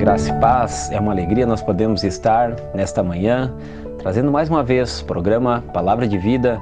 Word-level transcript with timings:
Graça 0.00 0.30
e 0.30 0.40
paz, 0.40 0.90
é 0.90 0.98
uma 0.98 1.12
alegria 1.12 1.46
nós 1.46 1.60
podemos 1.60 2.04
estar 2.04 2.56
nesta 2.72 3.02
manhã 3.02 3.52
trazendo 3.98 4.32
mais 4.32 4.48
uma 4.48 4.62
vez 4.62 5.02
o 5.02 5.04
programa 5.04 5.62
Palavra 5.74 6.08
de 6.08 6.16
Vida 6.16 6.58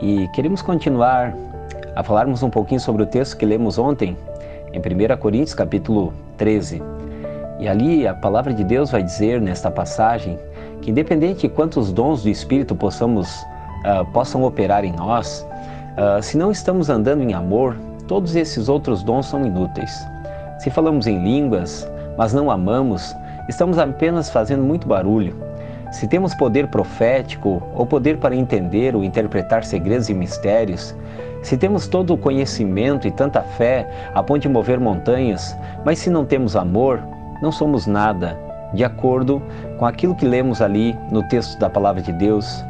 e 0.00 0.26
queremos 0.28 0.62
continuar 0.62 1.36
a 1.94 2.02
falarmos 2.02 2.42
um 2.42 2.48
pouquinho 2.48 2.80
sobre 2.80 3.02
o 3.02 3.06
texto 3.06 3.36
que 3.36 3.44
lemos 3.44 3.78
ontem 3.78 4.16
em 4.72 4.78
1 4.78 5.18
Coríntios 5.18 5.52
capítulo 5.52 6.14
13. 6.38 6.82
E 7.60 7.68
ali 7.68 8.06
a 8.06 8.14
palavra 8.14 8.54
de 8.54 8.64
Deus 8.64 8.90
vai 8.90 9.02
dizer 9.02 9.38
nesta 9.38 9.70
passagem 9.70 10.38
que 10.80 10.90
independente 10.90 11.42
de 11.42 11.50
quantos 11.50 11.92
dons 11.92 12.22
do 12.22 12.30
Espírito 12.30 12.74
possamos, 12.74 13.28
uh, 13.84 14.10
possam 14.14 14.44
operar 14.44 14.82
em 14.82 14.92
nós, 14.92 15.46
uh, 15.98 16.22
se 16.22 16.38
não 16.38 16.50
estamos 16.50 16.88
andando 16.88 17.22
em 17.22 17.34
amor, 17.34 17.76
todos 18.08 18.34
esses 18.34 18.70
outros 18.70 19.02
dons 19.02 19.26
são 19.26 19.44
inúteis. 19.44 19.94
Se 20.58 20.70
falamos 20.70 21.06
em 21.06 21.22
línguas, 21.22 21.86
mas 22.16 22.32
não 22.32 22.50
amamos, 22.50 23.16
estamos 23.48 23.78
apenas 23.78 24.30
fazendo 24.30 24.62
muito 24.62 24.86
barulho. 24.86 25.36
Se 25.90 26.08
temos 26.08 26.34
poder 26.34 26.68
profético 26.68 27.62
ou 27.74 27.84
poder 27.84 28.16
para 28.16 28.34
entender 28.34 28.96
ou 28.96 29.04
interpretar 29.04 29.62
segredos 29.62 30.08
e 30.08 30.14
mistérios, 30.14 30.96
se 31.42 31.56
temos 31.56 31.86
todo 31.86 32.14
o 32.14 32.18
conhecimento 32.18 33.06
e 33.06 33.10
tanta 33.10 33.42
fé 33.42 33.86
a 34.14 34.22
ponto 34.22 34.42
de 34.42 34.48
mover 34.48 34.80
montanhas, 34.80 35.56
mas 35.84 35.98
se 35.98 36.08
não 36.08 36.24
temos 36.24 36.56
amor, 36.56 37.02
não 37.42 37.52
somos 37.52 37.86
nada, 37.86 38.38
de 38.72 38.84
acordo 38.84 39.42
com 39.78 39.84
aquilo 39.84 40.14
que 40.14 40.24
lemos 40.24 40.62
ali 40.62 40.96
no 41.10 41.22
texto 41.28 41.58
da 41.58 41.68
palavra 41.68 42.00
de 42.00 42.12
Deus. 42.12 42.64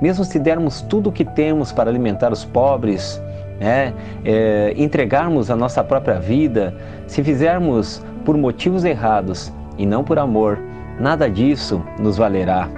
Mesmo 0.00 0.24
se 0.24 0.38
dermos 0.38 0.82
tudo 0.82 1.08
o 1.08 1.12
que 1.12 1.24
temos 1.24 1.72
para 1.72 1.88
alimentar 1.88 2.32
os 2.32 2.44
pobres, 2.44 3.22
né, 3.58 3.92
é, 4.24 4.74
entregarmos 4.76 5.50
a 5.50 5.56
nossa 5.56 5.82
própria 5.82 6.18
vida, 6.18 6.74
se 7.06 7.22
fizermos 7.24 8.04
por 8.28 8.36
motivos 8.36 8.84
errados 8.84 9.50
e 9.78 9.86
não 9.86 10.04
por 10.04 10.18
amor, 10.18 10.58
nada 11.00 11.30
disso 11.30 11.82
nos 11.98 12.18
valerá. 12.18 12.68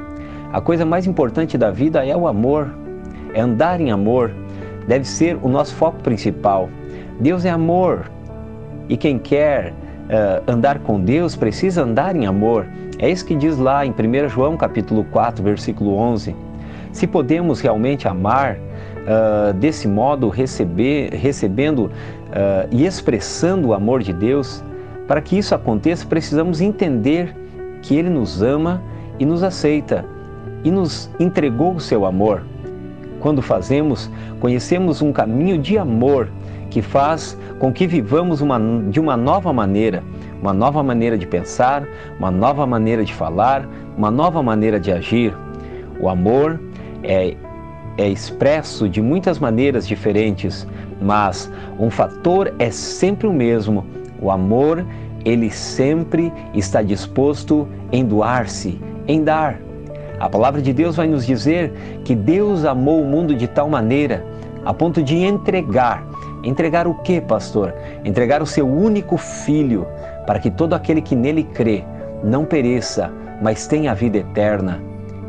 A 0.52 0.60
coisa 0.60 0.86
mais 0.86 1.08
importante 1.08 1.58
da 1.58 1.72
vida 1.72 2.06
é 2.06 2.16
o 2.16 2.28
amor, 2.28 2.72
é 3.34 3.40
andar 3.40 3.80
em 3.80 3.90
amor, 3.90 4.30
deve 4.86 5.04
ser 5.04 5.36
o 5.42 5.48
nosso 5.48 5.74
foco 5.74 5.98
principal. 6.04 6.70
Deus 7.18 7.44
é 7.44 7.50
amor 7.50 8.08
e 8.88 8.96
quem 8.96 9.18
quer 9.18 9.72
uh, 9.72 10.44
andar 10.46 10.78
com 10.78 11.00
Deus 11.00 11.34
precisa 11.34 11.82
andar 11.82 12.14
em 12.14 12.26
amor. 12.26 12.68
É 13.00 13.10
isso 13.10 13.26
que 13.26 13.34
diz 13.34 13.58
lá 13.58 13.84
em 13.84 13.90
1 13.90 14.28
João 14.28 14.56
capítulo 14.56 15.02
4, 15.10 15.42
versículo 15.42 15.96
11. 15.96 16.32
Se 16.92 17.08
podemos 17.08 17.60
realmente 17.60 18.06
amar 18.06 18.56
uh, 18.56 19.52
desse 19.54 19.88
modo, 19.88 20.28
receber, 20.28 21.12
recebendo 21.12 21.86
uh, 21.86 22.68
e 22.70 22.86
expressando 22.86 23.70
o 23.70 23.74
amor 23.74 24.00
de 24.00 24.12
Deus, 24.12 24.62
para 25.10 25.20
que 25.20 25.36
isso 25.36 25.56
aconteça, 25.56 26.06
precisamos 26.06 26.60
entender 26.60 27.34
que 27.82 27.96
Ele 27.96 28.08
nos 28.08 28.40
ama 28.42 28.80
e 29.18 29.26
nos 29.26 29.42
aceita 29.42 30.04
e 30.62 30.70
nos 30.70 31.10
entregou 31.18 31.74
o 31.74 31.80
seu 31.80 32.06
amor. 32.06 32.44
Quando 33.18 33.42
fazemos, 33.42 34.08
conhecemos 34.38 35.02
um 35.02 35.12
caminho 35.12 35.58
de 35.58 35.76
amor 35.76 36.28
que 36.70 36.80
faz 36.80 37.36
com 37.58 37.72
que 37.72 37.88
vivamos 37.88 38.40
uma, 38.40 38.60
de 38.88 39.00
uma 39.00 39.16
nova 39.16 39.52
maneira, 39.52 40.00
uma 40.40 40.52
nova 40.52 40.80
maneira 40.80 41.18
de 41.18 41.26
pensar, 41.26 41.82
uma 42.16 42.30
nova 42.30 42.64
maneira 42.64 43.04
de 43.04 43.12
falar, 43.12 43.68
uma 43.96 44.12
nova 44.12 44.40
maneira 44.44 44.78
de 44.78 44.92
agir. 44.92 45.36
O 45.98 46.08
amor 46.08 46.60
é, 47.02 47.36
é 47.98 48.08
expresso 48.08 48.88
de 48.88 49.02
muitas 49.02 49.40
maneiras 49.40 49.88
diferentes, 49.88 50.68
mas 51.02 51.50
um 51.80 51.90
fator 51.90 52.54
é 52.60 52.70
sempre 52.70 53.26
o 53.26 53.32
mesmo: 53.32 53.84
o 54.20 54.30
amor 54.30 54.84
ele 55.24 55.50
sempre 55.50 56.32
está 56.54 56.82
disposto 56.82 57.68
em 57.92 58.04
doar-se, 58.04 58.80
em 59.06 59.22
dar. 59.22 59.60
A 60.18 60.28
palavra 60.28 60.60
de 60.60 60.72
Deus 60.72 60.96
vai 60.96 61.06
nos 61.06 61.24
dizer 61.24 61.72
que 62.04 62.14
Deus 62.14 62.64
amou 62.64 63.00
o 63.00 63.06
mundo 63.06 63.34
de 63.34 63.46
tal 63.48 63.68
maneira 63.68 64.24
a 64.64 64.74
ponto 64.74 65.02
de 65.02 65.16
entregar. 65.16 66.06
Entregar 66.42 66.86
o 66.86 66.94
que, 66.94 67.20
pastor? 67.20 67.74
Entregar 68.04 68.42
o 68.42 68.46
seu 68.46 68.66
único 68.66 69.16
filho, 69.16 69.86
para 70.26 70.38
que 70.38 70.50
todo 70.50 70.74
aquele 70.74 71.02
que 71.02 71.14
nele 71.14 71.44
crê 71.44 71.84
não 72.22 72.44
pereça, 72.44 73.10
mas 73.42 73.66
tenha 73.66 73.92
a 73.92 73.94
vida 73.94 74.18
eterna. 74.18 74.80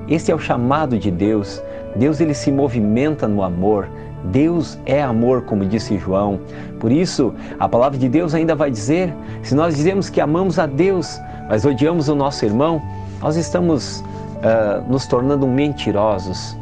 Esse 0.07 0.31
é 0.31 0.35
o 0.35 0.39
chamado 0.39 0.97
de 0.97 1.11
Deus. 1.11 1.61
Deus 1.95 2.19
ele 2.19 2.33
se 2.33 2.51
movimenta 2.51 3.27
no 3.27 3.43
amor. 3.43 3.87
Deus 4.25 4.77
é 4.85 5.01
amor, 5.01 5.43
como 5.43 5.65
disse 5.65 5.97
João. 5.97 6.39
Por 6.79 6.91
isso, 6.91 7.33
a 7.59 7.67
palavra 7.67 7.97
de 7.97 8.07
Deus 8.07 8.33
ainda 8.33 8.55
vai 8.55 8.69
dizer: 8.69 9.13
se 9.43 9.55
nós 9.55 9.75
dizemos 9.75 10.09
que 10.09 10.21
amamos 10.21 10.59
a 10.59 10.65
Deus, 10.65 11.19
mas 11.49 11.65
odiamos 11.65 12.07
o 12.07 12.15
nosso 12.15 12.45
irmão, 12.45 12.81
nós 13.21 13.35
estamos 13.35 14.01
uh, 14.01 14.89
nos 14.89 15.05
tornando 15.07 15.47
mentirosos. 15.47 16.57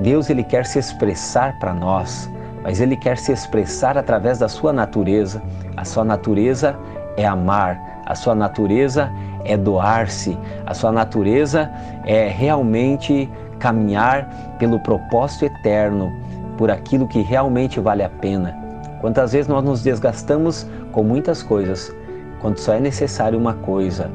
Deus 0.00 0.28
ele 0.28 0.44
quer 0.44 0.66
se 0.66 0.78
expressar 0.78 1.58
para 1.58 1.72
nós, 1.72 2.30
mas 2.62 2.80
ele 2.80 2.96
quer 2.96 3.16
se 3.16 3.32
expressar 3.32 3.96
através 3.96 4.38
da 4.38 4.48
sua 4.48 4.72
natureza. 4.72 5.42
A 5.76 5.84
sua 5.84 6.04
natureza 6.04 6.76
é 7.16 7.26
amar, 7.26 8.02
a 8.04 8.14
sua 8.14 8.34
natureza 8.34 9.10
é 9.44 9.56
doar-se, 9.56 10.36
a 10.66 10.74
sua 10.74 10.92
natureza 10.92 11.70
é 12.04 12.28
realmente 12.28 13.30
caminhar 13.58 14.56
pelo 14.58 14.80
propósito 14.80 15.46
eterno, 15.46 16.12
por 16.56 16.70
aquilo 16.70 17.06
que 17.06 17.20
realmente 17.20 17.80
vale 17.80 18.02
a 18.02 18.08
pena. 18.08 18.56
Quantas 19.00 19.32
vezes 19.32 19.48
nós 19.48 19.62
nos 19.62 19.82
desgastamos 19.82 20.66
com 20.92 21.02
muitas 21.02 21.42
coisas, 21.42 21.94
quando 22.40 22.58
só 22.58 22.74
é 22.74 22.80
necessário 22.80 23.38
uma 23.38 23.54
coisa: 23.54 24.10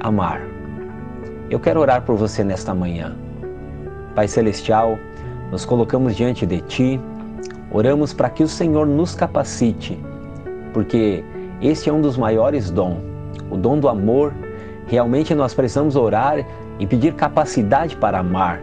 amar. 0.00 0.40
Eu 1.48 1.58
quero 1.58 1.80
orar 1.80 2.02
por 2.02 2.16
você 2.16 2.44
nesta 2.44 2.74
manhã. 2.74 3.16
Pai 4.14 4.28
Celestial, 4.28 4.98
nos 5.50 5.64
colocamos 5.64 6.14
diante 6.14 6.46
de 6.46 6.60
Ti, 6.60 7.00
oramos 7.72 8.12
para 8.12 8.30
que 8.30 8.42
o 8.42 8.48
Senhor 8.48 8.86
nos 8.86 9.14
capacite, 9.14 9.98
porque 10.72 11.24
este 11.60 11.88
é 11.88 11.92
um 11.92 12.00
dos 12.00 12.16
maiores 12.16 12.70
dons, 12.70 12.98
o 13.50 13.56
dom 13.56 13.78
do 13.78 13.88
amor. 13.88 14.32
Realmente 14.86 15.34
nós 15.34 15.54
precisamos 15.54 15.96
orar 15.96 16.44
e 16.78 16.86
pedir 16.86 17.14
capacidade 17.14 17.96
para 17.96 18.18
amar. 18.18 18.60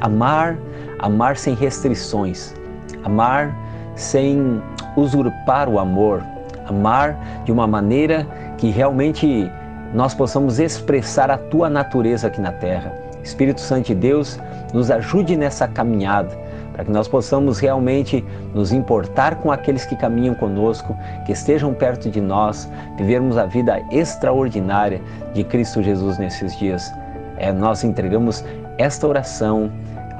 Amar 0.00 0.56
amar 1.00 1.36
sem 1.36 1.54
restrições, 1.54 2.54
amar 3.02 3.56
sem 3.94 4.62
usurpar 4.96 5.68
o 5.68 5.78
amor, 5.78 6.22
amar 6.66 7.18
de 7.44 7.52
uma 7.52 7.66
maneira 7.66 8.26
que 8.58 8.70
realmente 8.70 9.50
nós 9.94 10.14
possamos 10.14 10.58
expressar 10.58 11.30
a 11.30 11.38
tua 11.38 11.68
natureza 11.68 12.28
aqui 12.28 12.40
na 12.40 12.52
terra. 12.52 12.92
Espírito 13.22 13.60
Santo 13.60 13.86
de 13.86 13.94
Deus, 13.94 14.38
nos 14.72 14.90
ajude 14.90 15.36
nessa 15.36 15.66
caminhada, 15.66 16.30
para 16.72 16.84
que 16.84 16.90
nós 16.90 17.08
possamos 17.08 17.58
realmente 17.58 18.24
nos 18.54 18.72
importar 18.72 19.36
com 19.36 19.50
aqueles 19.50 19.84
que 19.84 19.96
caminham 19.96 20.34
conosco, 20.34 20.96
que 21.26 21.32
estejam 21.32 21.74
perto 21.74 22.08
de 22.08 22.20
nós, 22.20 22.70
vivermos 22.96 23.36
a 23.36 23.44
vida 23.44 23.82
extraordinária 23.90 25.02
de 25.34 25.44
Cristo 25.44 25.82
Jesus 25.82 26.18
nesses 26.18 26.56
dias. 26.56 26.90
É, 27.36 27.52
nós 27.52 27.84
entregamos 27.84 28.44
esta 28.80 29.06
oração 29.06 29.70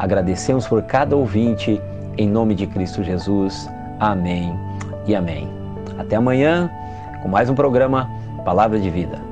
Agradecemos 0.00 0.66
por 0.66 0.82
cada 0.84 1.15
ouvinte, 1.15 1.78
em 2.16 2.26
nome 2.26 2.54
de 2.54 2.66
Cristo 2.66 3.04
Jesus. 3.04 3.69
Amém 4.00 4.59
e 5.06 5.15
amém. 5.15 5.47
Até 5.98 6.16
amanhã 6.16 6.70
com 7.22 7.28
mais 7.28 7.50
um 7.50 7.54
programa 7.54 8.09
Palavra 8.43 8.81
de 8.81 8.88
Vida. 8.88 9.30